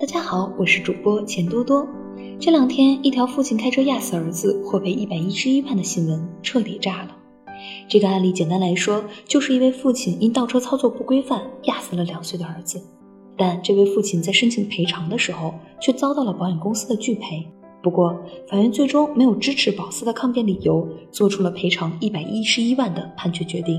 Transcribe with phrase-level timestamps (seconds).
[0.00, 1.86] 大家好，我是主播钱多多。
[2.40, 7.14] 这两天，一条父亲开车压死儿子获赔一百一十一万的新闻彻底炸了。
[7.86, 12.82] 这个案例简单来说，就是一位父亲因倒车操作不规范压死了两岁的儿子，
[13.36, 17.46] 但这位父亲在申请赔偿的时候却遭到了保险公司的拒赔。
[17.82, 23.78] 不过，法院最终没有支持保司的抗辩理由，做出了赔偿一百一十一万的判决决定。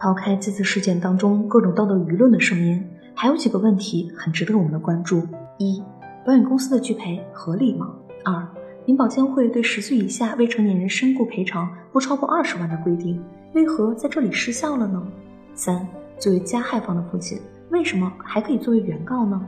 [0.00, 2.84] 抛开这次事件当中各种道德舆论的声音，
[3.14, 5.22] 还有几个问题很值得我们的关注。
[5.60, 5.82] 一、
[6.24, 7.94] 保险公司的拒赔合理吗？
[8.24, 8.48] 二、
[8.86, 15.06] 银保监会对十岁以下未成年人身故赔偿不超过二十万的规定，为何在这里失效了呢？
[15.54, 15.86] 三、
[16.18, 19.38] 作为加害方的父亲，为什么还可以作为原告呢？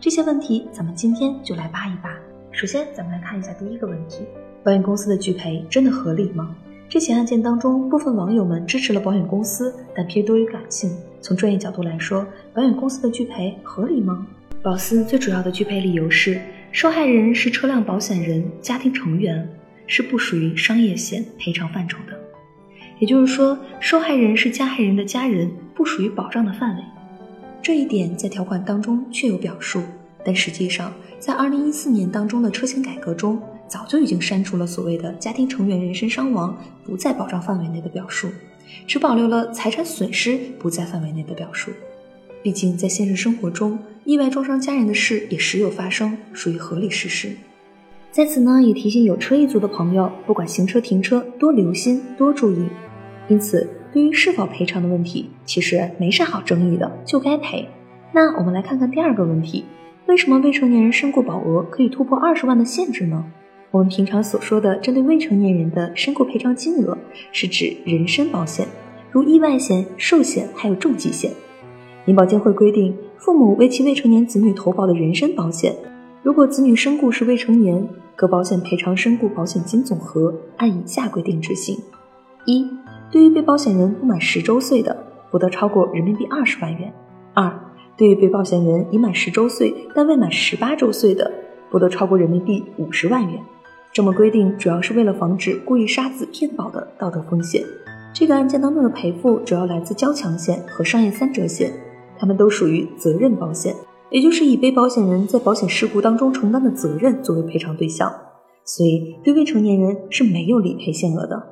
[0.00, 2.16] 这些问题，咱们今天就来扒一扒。
[2.50, 4.24] 首先，咱们来看一下第一个问题：
[4.64, 6.52] 保险公司的拒赔真的合理吗？
[6.88, 10.90] 这起案件当中，部分网友们支持了保险公司，但偏多于感性。
[11.20, 14.26] 从专业角度来说，保险公司的拒赔合理吗？
[14.62, 16.38] 保司最主要的拒赔理由是，
[16.70, 19.48] 受害人是车辆保险人家庭成员，
[19.86, 22.14] 是不属于商业险赔偿范畴的。
[22.98, 26.82] 也就是说，受害人是加害人的家人，不属于保障的范围。
[27.62, 29.82] 这一点在条款当中确有表述，
[30.22, 38.28] 但实际上，在二零一四年当中的车险改革中，早就已经删除了所谓的家庭成员人身伤亡不在保障范围内的表述，
[38.86, 41.70] 只保留了财产损失不在范围内的表述。
[42.42, 47.30] 毕竟，在现实生活中，意外撞伤家人的事也时有发生，属于合理事实。
[48.10, 52.64] 在此呢，也提醒有车一族的朋友，不管行车停车，多留心，多注意。
[53.28, 57.68] 因此，对于是否赔偿的问题，其实没啥好争议的，就该赔。
[58.12, 59.64] 那我们来看看第二个问题：
[60.06, 63.24] 为什么未成年人身故保额可以突破二十万的限制呢？
[63.70, 66.98] 我们平常所说的针对未成年人的身故赔偿金额，
[67.30, 68.66] 是指人身保险，
[69.12, 71.30] 如意外险、寿险，还有重疾险。
[72.10, 75.72] 银保监会规定，父母为其未成年子女投保的人身保险，
[76.24, 81.78] 如果子女身故是未成年，各保险赔偿身故保险金总和按以下规定执行：
[82.46, 82.66] 一、
[83.12, 86.90] 对于被保险人不满十周岁的，不得超过人民币二十万元；
[87.32, 87.48] 二、
[87.96, 91.30] 对于被保险人已满十周岁但未满十八周岁的，
[91.70, 93.40] 不得超过人民币五十万元。
[93.92, 97.62] 这么规定主要是为了防止故意杀子骗保的道德风险。
[98.12, 101.72] 这个案件当中的赔付主要来自交强险和商业三者险。
[102.20, 103.74] 他们都属于责任保险，
[104.10, 108.14] 也就是以被保险人在保险事故当中承担的责任作为赔偿对象，
[108.66, 111.42] 所以对未成年人是没有理赔限额的。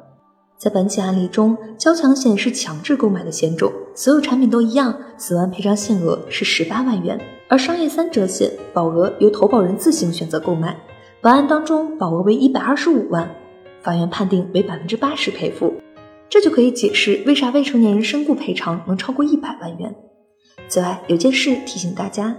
[0.58, 7.16] 在本起案例中，交强险是强制购买的险种，所有产品都一样，死亡赔偿限额是十八万元；
[7.48, 10.76] 而商业三者险保额由投保人自行选择购买，
[11.22, 13.30] 本案当中保额为一百二十五万，
[13.82, 15.72] 法院判定为百分之八十赔付，
[16.28, 19.94] 这就可以解释为啥未成年人身故赔偿能超过一百万元。
[20.68, 22.36] 此外，有件事提醒大家，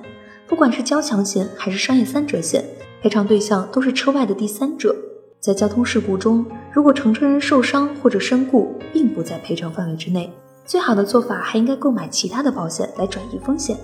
[0.47, 2.63] 不管是交强险还是商业三者险，
[3.01, 4.95] 赔偿对象都是车外的第三者。
[5.39, 10.31] 在交通事故中，如果乘车人受伤或者身故，并不在赔偿范围之内，
[10.65, 13.75] 最好的做法还应该购买其他的保险来转移风险。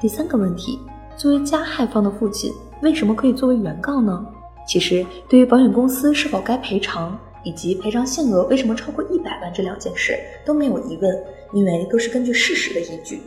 [0.00, 0.78] 第三个问题，
[1.16, 2.52] 作为加害方的父亲，
[2.82, 4.24] 为什么可以作为原告呢？
[4.68, 13.20] 其实，对于保险公司是否该赔偿，以及赔偿限额为什么超过一百万这两件事都没有疑问，因为都是根据事实的依据。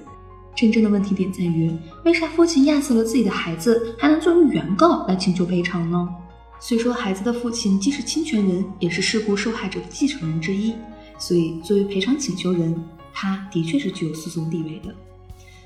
[0.56, 1.72] 真正的问题点在于，
[2.06, 6.08] 为啥父亲压死了自己的孩子，还能作为原告来请求赔偿呢？
[6.60, 10.74] 虽说孩子的父亲既是侵权人，也是事故受害者的继承人之一，
[11.18, 12.74] 所以作为赔偿请求人，
[13.12, 14.94] 他的确是具有诉讼地位的。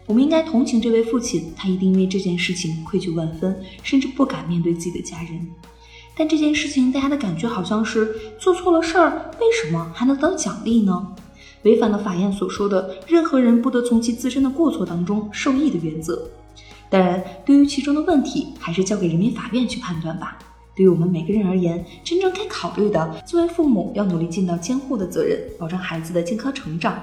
[0.06, 5.48] 我们应该同情这位父亲，他一定因为这件事情愧疚万分，甚至不敢面对自己的家人。
[6.16, 11.16] 但这件事情，大家的感觉好像是做错了事儿，为什么还能得奖励呢？
[11.68, 16.30] 违反了法院所说的“任何人不得从其自身的过错当中受益”的原则。
[16.90, 20.40] 当然，对于其中的问题，还是交给人民法院去判断吧。
[20.74, 26.94] 对于我们每个人而言，真正该考虑的，作为父母要努力尽到监护的责任，保障孩子的健康成长；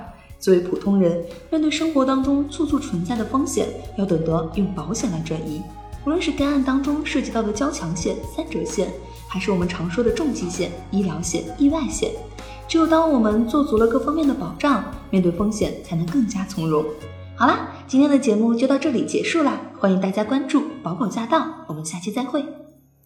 [0.41, 5.61] 作为普通人，面对生活当中处处存在的风险，要懂得用保险来转移。
[6.07, 8.91] 无论是该案当中涉及到的交强险、三者险，
[9.29, 12.11] 还是我们常说的重疾险、医疗险、意外险。
[12.67, 16.85] 只有当我们做足了各方面的保障，面对风险才能更加从容。
[17.37, 22.45] 好啦，今天的节目就到这里结束啦，欢迎大家关注宝宝驾到，我们下期再会。